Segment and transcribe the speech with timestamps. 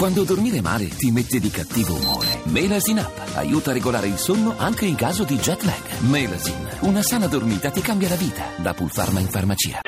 [0.00, 2.40] Quando dormire male ti mette di cattivo umore.
[2.44, 5.98] Melasin Up aiuta a regolare il sonno anche in caso di jet lag.
[6.08, 8.44] Melasin, una sana dormita ti cambia la vita.
[8.56, 9.80] Da Pulpharma in farmacia.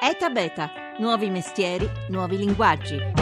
[0.00, 0.70] ETA Beta,
[1.00, 3.19] nuovi mestieri, nuovi linguaggi.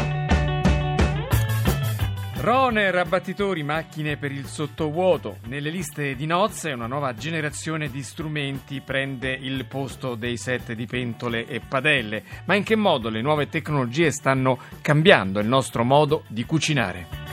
[2.41, 5.39] Roner, abbattitori, macchine per il sottovuoto.
[5.47, 10.87] Nelle liste di nozze una nuova generazione di strumenti prende il posto dei set di
[10.87, 12.23] pentole e padelle.
[12.45, 17.28] Ma in che modo le nuove tecnologie stanno cambiando il nostro modo di cucinare?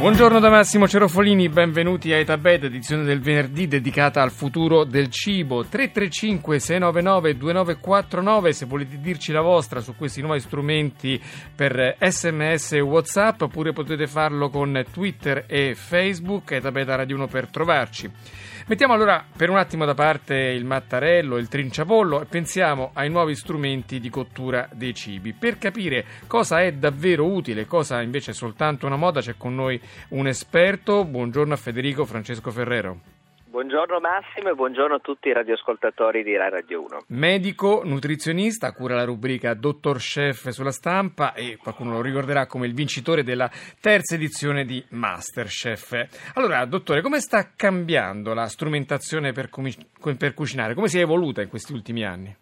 [0.00, 5.66] Buongiorno da Massimo Cerofolini, benvenuti a Etabed, edizione del venerdì dedicata al futuro del cibo.
[5.66, 11.20] 335 699 2949 se volete dirci la vostra su questi nuovi strumenti
[11.54, 17.48] per sms e whatsapp oppure potete farlo con Twitter e Facebook, Etabed Radio 1 per
[17.48, 18.10] trovarci.
[18.70, 23.34] Mettiamo allora per un attimo da parte il mattarello, il trinciapollo e pensiamo ai nuovi
[23.34, 25.32] strumenti di cottura dei cibi.
[25.32, 29.80] Per capire cosa è davvero utile, cosa invece è soltanto una moda, c'è con noi
[30.10, 31.04] un esperto.
[31.04, 33.19] Buongiorno a Federico Francesco Ferrero.
[33.50, 36.98] Buongiorno Massimo e buongiorno a tutti i radioascoltatori di Rai Radio 1.
[37.08, 42.74] Medico, nutrizionista, cura la rubrica Dottor Chef sulla stampa e qualcuno lo ricorderà come il
[42.74, 46.32] vincitore della terza edizione di Masterchef.
[46.34, 49.50] Allora, dottore, come sta cambiando la strumentazione per,
[50.16, 50.74] per cucinare?
[50.74, 52.32] Come si è evoluta in questi ultimi anni?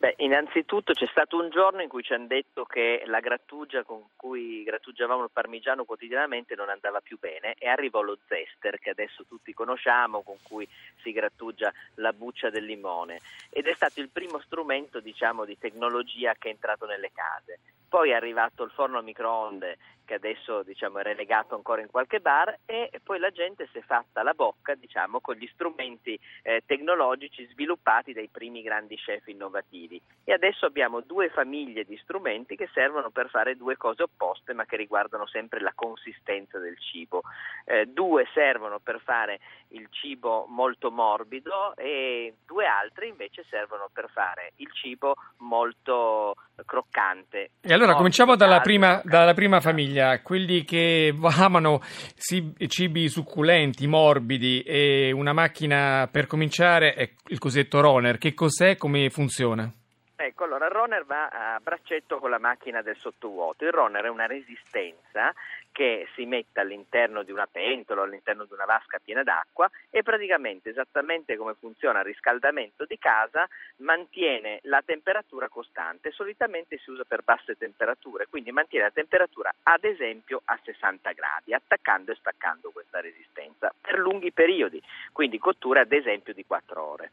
[0.00, 4.10] Beh, innanzitutto c'è stato un giorno in cui ci hanno detto che la grattugia con
[4.14, 9.24] cui grattugiavamo il parmigiano quotidianamente non andava più bene e arrivò lo zester che adesso
[9.26, 10.68] tutti conosciamo, con cui
[11.02, 13.18] si grattugia la buccia del limone
[13.50, 17.58] ed è stato il primo strumento diciamo, di tecnologia che è entrato nelle case.
[17.88, 22.20] Poi è arrivato il forno a microonde che adesso diciamo, è relegato ancora in qualche
[22.20, 26.62] bar e poi la gente si è fatta la bocca diciamo, con gli strumenti eh,
[26.64, 32.70] tecnologici sviluppati dai primi grandi chef innovativi e adesso abbiamo due famiglie di strumenti che
[32.72, 37.20] servono per fare due cose opposte ma che riguardano sempre la consistenza del cibo.
[37.66, 44.08] Eh, due servono per fare il cibo molto morbido e due altri invece servono per
[44.08, 46.34] fare il cibo molto
[46.68, 47.52] croccante.
[47.62, 51.80] E allora cominciamo dalla prima, dalla prima famiglia quelli che amano
[52.18, 58.18] cibi succulenti, morbidi e una macchina per cominciare è il cosiddetto runner.
[58.18, 58.76] Che cos'è?
[58.76, 59.72] Come funziona?
[60.20, 63.64] Ecco, allora il runner va a braccetto con la macchina del sottovuoto.
[63.64, 65.32] Il runner è una resistenza
[65.78, 70.70] che si mette all'interno di una pentola all'interno di una vasca piena d'acqua e praticamente
[70.70, 77.22] esattamente come funziona il riscaldamento di casa mantiene la temperatura costante, solitamente si usa per
[77.22, 83.00] basse temperature, quindi mantiene la temperatura ad esempio a 60 gradi, attaccando e staccando questa
[83.00, 87.10] resistenza per lunghi periodi, quindi cottura ad esempio di 4 ore.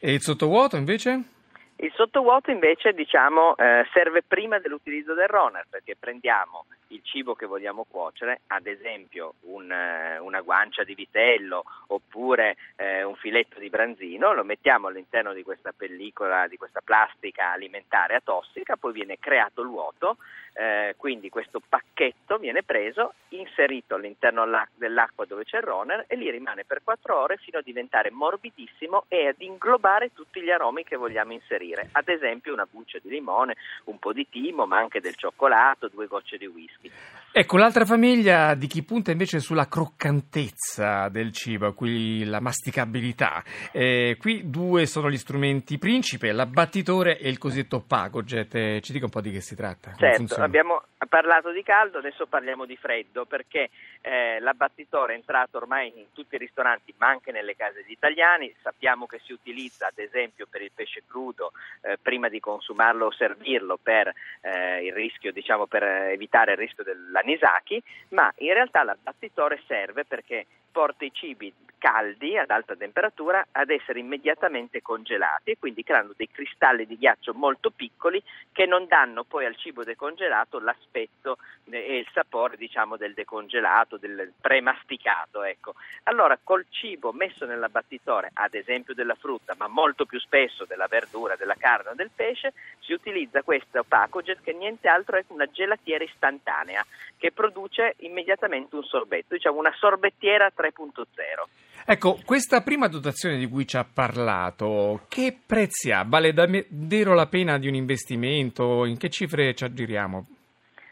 [0.00, 1.38] E il sottovuoto invece?
[1.82, 7.46] Il sottovuoto invece diciamo, eh, serve prima dell'utilizzo del runner perché prendiamo il cibo che
[7.46, 13.70] vogliamo cuocere, ad esempio un, eh, una guancia di vitello oppure eh, un filetto di
[13.70, 19.62] branzino, lo mettiamo all'interno di questa pellicola, di questa plastica alimentare atossica, poi viene creato
[19.62, 20.18] l'uoto,
[20.52, 26.30] eh, quindi questo pacchetto viene preso, inserito all'interno dell'acqua dove c'è il runner e lì
[26.30, 30.96] rimane per 4 ore fino a diventare morbidissimo e ad inglobare tutti gli aromi che
[30.96, 35.14] vogliamo inserire, ad esempio una buccia di limone, un po' di timo, ma anche del
[35.14, 36.90] cioccolato, due gocce di whisky.
[37.32, 43.44] Ecco, l'altra famiglia di chi punta invece sulla croccantezza del cibo, qui la masticabilità.
[43.72, 48.52] Eh, qui due sono gli strumenti principe, l'abbattitore e il cosiddetto pagojet.
[48.56, 49.92] Eh, ci dica un po' di che si tratta.
[49.96, 53.70] Certo, abbiamo parlato di caldo, adesso parliamo di freddo, perché
[54.00, 58.54] eh, l'abbattitore è entrato ormai in tutti i ristoranti, ma anche nelle case degli italiani.
[58.62, 63.12] Sappiamo che si utilizza ad esempio per il pesce crudo eh, prima di consumarlo o
[63.12, 70.04] servirlo per eh, rischio, diciamo, per evitare il rischio dell'anisaki, ma in realtà l'abbattitore serve
[70.04, 76.12] perché porta i cibi caldi ad alta temperatura ad essere immediatamente congelati e quindi creando
[76.14, 81.38] dei cristalli di ghiaccio molto piccoli che non danno poi al cibo decongelato l'aspetto
[81.70, 85.42] e il sapore diciamo del decongelato, del premasticato.
[85.42, 85.74] Ecco.
[86.04, 91.36] Allora col cibo messo nell'abbattitore, ad esempio della frutta, ma molto più spesso della verdura,
[91.36, 96.04] della carne o del pesce, si utilizza questo pacojet che niente altro è una gelatiera
[96.04, 96.84] istantanea
[97.16, 101.69] che produce immediatamente un sorbetto, diciamo una sorbettiera 3.0.
[101.86, 106.04] Ecco, questa prima dotazione di cui ci ha parlato, che prezzi ha?
[106.06, 108.84] Vale davvero la pena di un investimento?
[108.84, 110.26] In che cifre ci aggiriamo?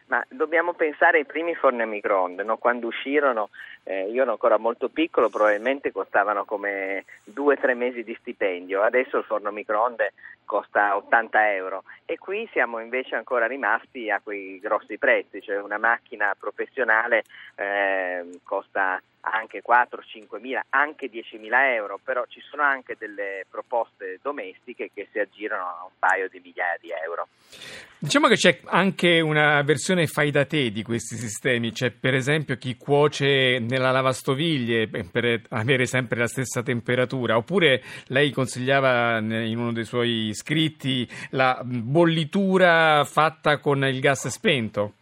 [0.06, 2.56] Ma dobbiamo pensare ai primi forni a microonde, no?
[2.56, 3.50] quando uscirono,
[3.84, 8.82] eh, io ero ancora molto piccolo, probabilmente costavano come due o tre mesi di stipendio,
[8.82, 10.14] adesso il forno a microonde
[10.46, 15.76] costa 80 euro e qui siamo invece ancora rimasti a quei grossi prezzi, cioè una
[15.76, 17.24] macchina professionale
[17.56, 23.44] eh, costa anche 4, 5 mila, anche 10 mila euro, però ci sono anche delle
[23.48, 27.28] proposte domestiche che si aggirano a un paio di migliaia di euro.
[28.00, 32.56] Diciamo che c'è anche una versione fai da te di questi sistemi, c'è per esempio
[32.56, 39.72] chi cuoce nella lavastoviglie per avere sempre la stessa temperatura, oppure lei consigliava in uno
[39.72, 44.94] dei suoi scritti la bollitura fatta con il gas spento.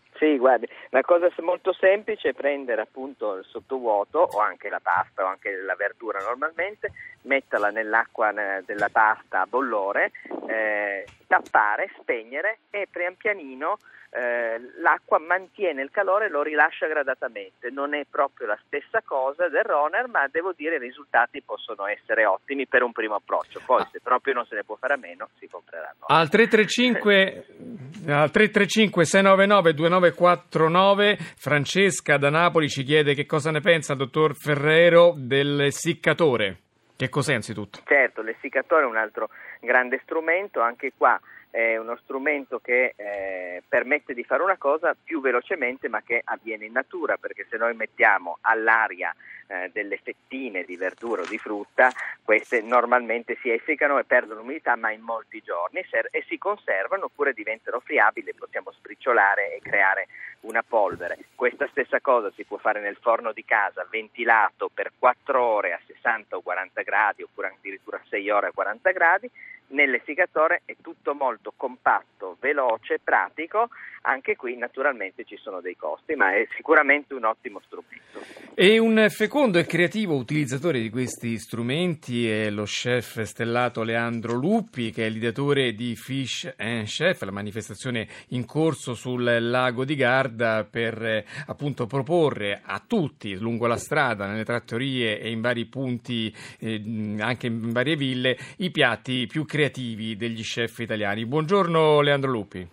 [0.47, 5.27] Guardi, la cosa molto semplice è prendere appunto il sottovuoto o anche la pasta o
[5.27, 8.31] anche la verdura normalmente, metterla nell'acqua
[8.65, 10.13] della pasta a bollore,
[10.47, 13.79] eh, tappare, spegnere e pian pianino
[14.17, 17.71] eh, l'acqua mantiene il calore e lo rilascia gradatamente.
[17.71, 22.25] Non è proprio la stessa cosa del Roner, ma devo dire i risultati possono essere
[22.25, 23.61] ottimi per un primo approccio.
[23.65, 23.89] Poi, ah.
[23.93, 26.07] se proprio non se ne può fare a meno, si compreranno.
[26.07, 27.45] Al 335,
[28.09, 34.35] al 335 699 2949 Francesca da Napoli ci chiede che cosa ne pensa il dottor
[34.35, 36.61] Ferrero dell'essiccatore.
[36.97, 37.81] Che cos'è anzitutto?
[37.85, 39.29] Certo, l'essiccatore è un altro
[39.61, 41.21] grande strumento, anche qua
[41.51, 46.67] è uno strumento che eh, permette di fare una cosa più velocemente ma che avviene
[46.67, 49.15] in natura perché se noi mettiamo all'aria
[49.49, 51.91] eh, delle fettine di verdura o di frutta
[52.23, 57.33] queste normalmente si essiccano e perdono umidità ma in molti giorni e si conservano oppure
[57.33, 60.09] diventano friabili possiamo spricciolare e creare
[60.41, 61.19] una polvere.
[61.35, 65.81] Questa stessa cosa si può fare nel forno di casa ventilato per 4 ore a
[65.85, 69.31] 60 o 40 gradi oppure addirittura 6 ore a 40 gradi
[69.69, 73.69] Nell'essiccatore è tutto molto compatto, veloce, pratico,
[74.03, 78.45] anche qui naturalmente ci sono dei costi, ma è sicuramente un ottimo strumento.
[78.55, 84.93] E un fecondo e creativo utilizzatore di questi strumenti è lo chef stellato Leandro Luppi,
[84.93, 90.65] che è l'ideatore di Fish and Chef, la manifestazione in corso sul lago di Garda
[90.65, 96.33] per eh, appunto proporre a tutti lungo la strada, nelle trattorie e in vari punti,
[96.61, 101.25] eh, anche in varie ville, i piatti più creativi creativi degli chef italiani.
[101.25, 102.69] Buongiorno Leandro Lupi.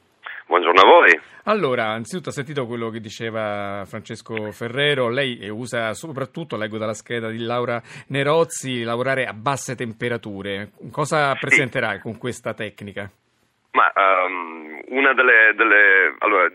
[0.45, 1.21] Buongiorno a voi.
[1.45, 7.29] Allora, anzitutto ha sentito quello che diceva Francesco Ferrero, lei usa soprattutto, leggo dalla scheda
[7.29, 10.71] di Laura Nerozzi, lavorare a basse temperature.
[10.91, 11.39] Cosa sì.
[11.39, 13.09] presenterà con questa tecnica?
[13.71, 16.49] Ma um, una delle, delle allora,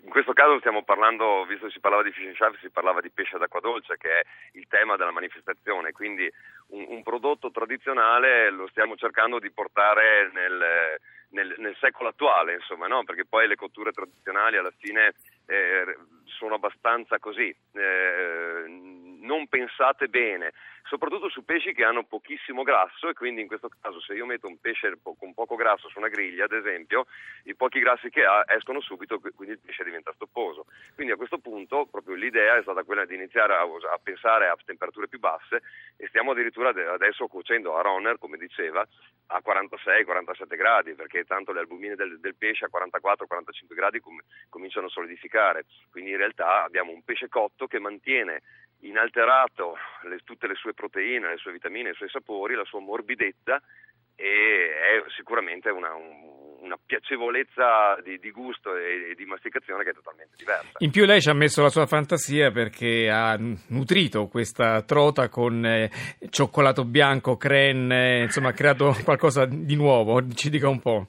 [0.00, 3.00] in questo caso stiamo parlando, visto che si parlava di fish and chef, si parlava
[3.00, 4.22] di pesce d'acqua dolce, che è
[4.52, 6.30] il tema della manifestazione, quindi
[6.68, 10.98] un, un prodotto tradizionale lo stiamo cercando di portare nel,
[11.30, 13.04] nel, nel secolo attuale, insomma, no?
[13.04, 15.14] perché poi le cotture tradizionali alla fine
[15.46, 18.64] eh, sono abbastanza così, eh,
[19.20, 20.52] non pensate bene
[20.92, 24.46] soprattutto su pesci che hanno pochissimo grasso e quindi in questo caso se io metto
[24.46, 27.06] un pesce con poco grasso su una griglia ad esempio
[27.44, 30.66] i pochi grassi che ha escono subito quindi il pesce diventa stopposo.
[30.94, 34.58] Quindi a questo punto proprio l'idea è stata quella di iniziare a, a pensare a
[34.62, 35.62] temperature più basse
[35.96, 38.86] e stiamo addirittura adesso cuocendo a runner come diceva
[39.28, 44.88] a 46-47 gradi perché tanto le albumine del, del pesce a 44-45 gradi com- cominciano
[44.88, 45.64] a solidificare.
[45.90, 48.42] Quindi in realtà abbiamo un pesce cotto che mantiene
[48.82, 49.76] inalterato
[50.08, 53.60] le, tutte le sue proteine, le sue vitamine, i suoi sapori, la sua morbidezza
[54.14, 55.90] e è sicuramente una,
[56.60, 60.70] una piacevolezza di, di gusto e, di masticazione che è totalmente diversa.
[60.78, 63.36] In più lei ci ha messo la sua fantasia perché ha
[63.68, 65.90] nutrito questa trota con eh,
[66.30, 71.06] cioccolato bianco, creme, insomma ha creato qualcosa di nuovo, ci dica un po'.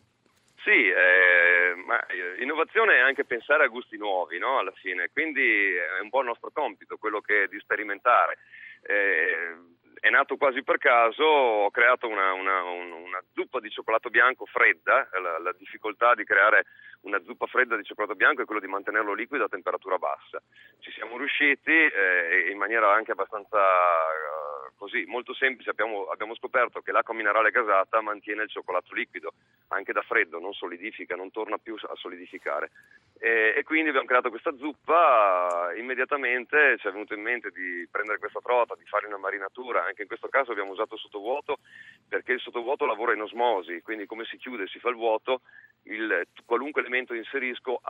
[2.44, 4.60] Sì, eh, ma eh, innovazione è anche pensare a gusti nuovi, no?
[4.60, 8.38] Alla fine, quindi è un po' il nostro compito, quello che è di sperimentare.
[8.82, 9.56] Eh,
[10.00, 15.08] è nato quasi per caso, ho creato una, una, una zuppa di cioccolato bianco fredda,
[15.22, 16.66] la, la, difficoltà di creare
[17.04, 20.42] una zuppa fredda di cioccolato bianco è quello di mantenerlo liquido a temperatura bassa.
[20.80, 26.82] Ci siamo riusciti eh, in maniera anche abbastanza uh, così, molto semplice, abbiamo, abbiamo, scoperto
[26.82, 29.34] che l'acqua minerale gasata mantiene il cioccolato liquido,
[29.70, 32.72] anche da freddo, non solidifica, non torna più a solidificare.
[33.20, 38.20] E, e quindi abbiamo creato questa zuppa, immediatamente ci è venuto in mente di prendere
[38.20, 41.60] questa trota, di fare una marinatura, anche in questo caso abbiamo usato sottovuoto
[42.08, 45.42] perché il sottovuoto lavora in osmosi, quindi come si chiude si fa il vuoto,
[45.84, 47.82] il, qualunque elemento inserisco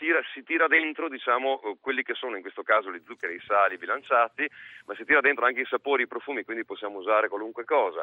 [0.00, 3.42] tira, si tira dentro diciamo, eh, quelli che sono in questo caso gli zuccheri, i
[3.44, 4.48] sali bilanciati,
[4.86, 8.02] ma si tira dentro anche i sapori, i profumi, quindi possiamo usare qualunque cosa.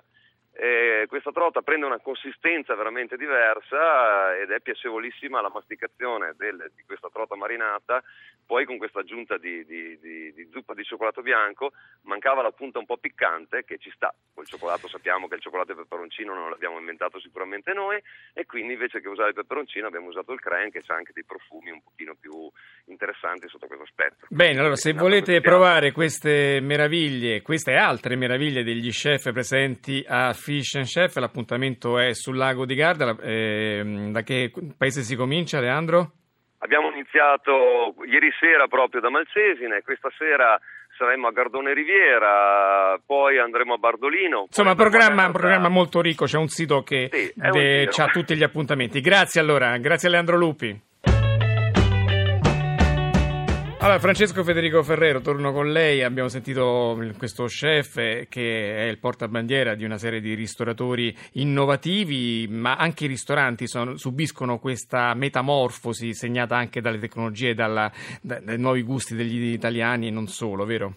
[0.59, 6.83] E questa trota prende una consistenza veramente diversa ed è piacevolissima la masticazione del, di
[6.83, 8.01] questa trota marinata,
[8.43, 11.73] poi con questa aggiunta di, di, di, di, zuppa di cioccolato bianco
[12.03, 15.71] mancava la punta un po' piccante che ci sta, col cioccolato sappiamo che il cioccolato
[15.71, 18.01] e il peperoncino non l'abbiamo inventato sicuramente noi
[18.33, 21.25] e quindi invece che usare il peperoncino abbiamo usato il crème che ha anche dei
[21.25, 22.49] profumi un pochino più
[22.85, 24.27] interessanti sotto questo aspetto.
[24.29, 30.75] Bene, allora se volete provare queste meraviglie, queste altre meraviglie degli chef presenti a Fish
[30.75, 36.11] and Chef, l'appuntamento è sul lago di Garda, eh, da che paese si comincia Leandro?
[36.59, 40.59] Abbiamo iniziato ieri sera proprio da Malcesine, questa sera
[40.97, 44.45] saremo a Gardone Riviera, poi andremo a Bardolino.
[44.47, 48.99] Insomma, programma, un programma, molto ricco, c'è un sito che sì, ha tutti gli appuntamenti.
[48.99, 50.86] Grazie allora, grazie a Leandro Lupi.
[53.87, 56.03] Allora, Francesco Federico Ferrero, torno con lei.
[56.03, 62.75] Abbiamo sentito questo chef che è il portabandiera di una serie di ristoratori innovativi, ma
[62.75, 67.89] anche i ristoranti sono, subiscono questa metamorfosi segnata anche dalle tecnologie e dalla,
[68.21, 70.93] dai nuovi gusti degli italiani e non solo, vero?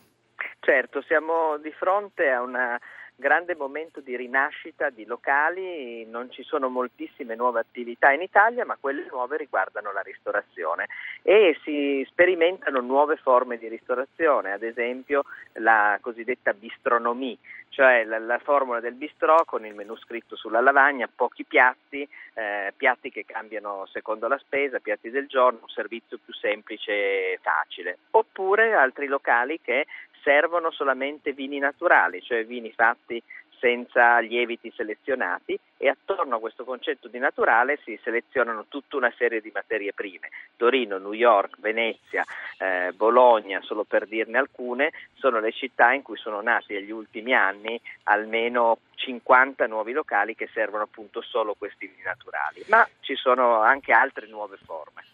[0.58, 2.76] Certo, siamo di fronte a una
[3.20, 8.76] grande momento di rinascita di locali, non ci sono moltissime nuove attività in Italia, ma
[8.80, 10.88] quelle nuove riguardano la ristorazione
[11.22, 15.24] e si sperimentano nuove forme di ristorazione, ad esempio
[15.54, 17.36] la cosiddetta bistronomie,
[17.68, 22.72] cioè la, la formula del bistrò con il menù scritto sulla lavagna, pochi piatti, eh,
[22.76, 27.98] piatti che cambiano secondo la spesa, piatti del giorno, un servizio più semplice e facile.
[28.10, 29.86] Oppure altri locali che
[30.22, 33.22] servono solamente vini naturali, cioè vini fatti
[33.60, 39.40] senza lieviti selezionati e attorno a questo concetto di naturale si selezionano tutta una serie
[39.40, 40.30] di materie prime.
[40.56, 42.24] Torino, New York, Venezia,
[42.58, 47.34] eh, Bologna, solo per dirne alcune, sono le città in cui sono nati negli ultimi
[47.34, 53.60] anni almeno 50 nuovi locali che servono appunto solo questi vini naturali, ma ci sono
[53.60, 55.04] anche altre nuove forme.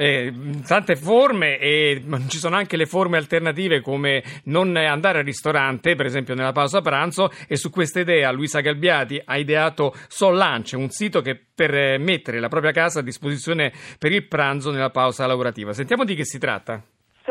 [0.00, 0.32] Eh,
[0.66, 6.06] tante forme e ci sono anche le forme alternative come non andare al ristorante, per
[6.06, 10.88] esempio nella pausa pranzo e su questa idea Luisa Galbiati ha ideato Sol Lunch, un
[10.88, 15.74] sito che per mettere la propria casa a disposizione per il pranzo nella pausa lavorativa.
[15.74, 16.82] Sentiamo di che si tratta.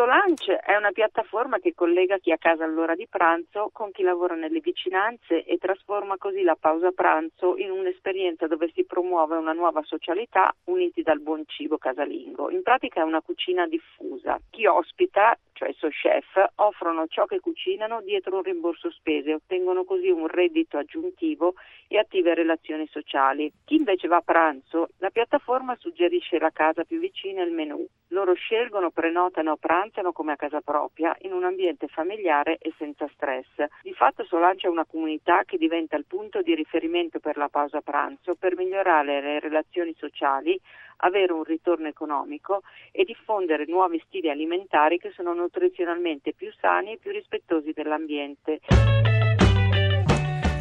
[0.05, 4.35] Lunch è una piattaforma che collega chi a casa all'ora di pranzo con chi lavora
[4.35, 9.81] nelle vicinanze e trasforma così la pausa pranzo in un'esperienza dove si promuove una nuova
[9.83, 12.49] socialità uniti dal buon cibo casalingo.
[12.49, 14.39] In pratica è una cucina diffusa.
[14.49, 20.09] Chi ospita cioè so chef, offrono ciò che cucinano dietro un rimborso spese ottengono così
[20.09, 21.55] un reddito aggiuntivo
[21.89, 23.51] e attive relazioni sociali.
[23.65, 27.85] Chi invece va a pranzo, la piattaforma suggerisce la casa più vicina e il menù.
[28.11, 33.47] Loro scelgono, prenotano pranzano come a casa propria, in un ambiente familiare e senza stress.
[33.83, 37.81] Di fatto Solange è una comunità che diventa il punto di riferimento per la pausa
[37.81, 40.59] pranzo per migliorare le relazioni sociali
[41.01, 46.97] avere un ritorno economico e diffondere nuovi stili alimentari che sono nutrizionalmente più sani e
[46.97, 48.59] più rispettosi dell'ambiente.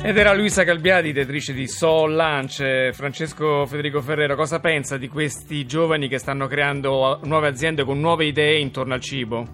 [0.09, 2.93] Ed era Luisa Calbiadi, direttrice di Soul Lunch.
[2.93, 8.25] Francesco Federico Ferrero, cosa pensa di questi giovani che stanno creando nuove aziende con nuove
[8.25, 9.45] idee intorno al cibo?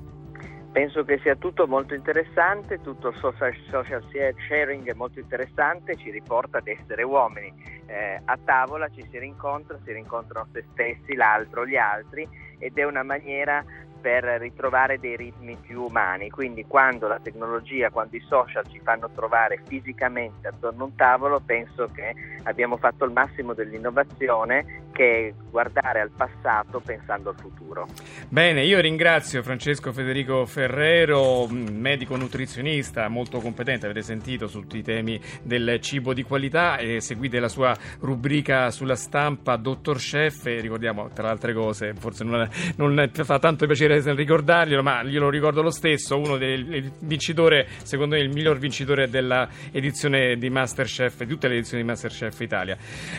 [0.70, 4.04] Penso che sia tutto molto interessante, tutto il social, social
[4.46, 7.52] sharing è molto interessante, ci riporta ad essere uomini.
[7.87, 12.28] Eh, a tavola ci si rincontra, si rincontrano se stessi, l'altro, gli altri
[12.61, 13.64] ed è una maniera
[14.04, 16.28] per ritrovare dei ritmi più umani.
[16.28, 21.40] Quindi quando la tecnologia, quando i social ci fanno trovare fisicamente attorno a un tavolo,
[21.40, 27.86] penso che abbiamo fatto il massimo dell'innovazione che guardare al passato pensando al futuro.
[28.28, 35.20] Bene, io ringrazio Francesco Federico Ferrero, medico nutrizionista molto competente, avete sentito tutti i temi
[35.42, 41.08] del cibo di qualità e seguite la sua rubrica sulla stampa Dottor Chef e ricordiamo
[41.08, 45.70] tra le altre cose, forse non, non fa tanto piacere ricordarglielo, ma glielo ricordo lo
[45.70, 51.48] stesso, uno del vincitore, secondo me il miglior vincitore della edizione di Masterchef, di tutte
[51.48, 52.76] le edizioni di Masterchef Italia.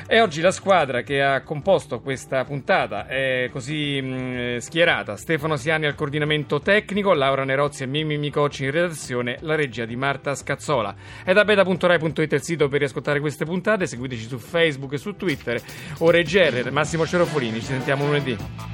[0.07, 5.87] E oggi la squadra che ha composto questa puntata è così mh, schierata, Stefano Siani
[5.87, 10.93] al coordinamento tecnico, Laura Nerozzi e Mimmi Micocci in redazione, la regia di Marta Scazzola.
[11.23, 15.59] È da beta.rai.it il sito per riascoltare queste puntate, seguiteci su Facebook e su Twitter.
[15.99, 18.73] Ore GR, Massimo Cerofolini, ci sentiamo lunedì.